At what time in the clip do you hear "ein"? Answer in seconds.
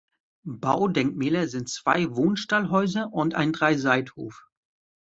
3.35-3.53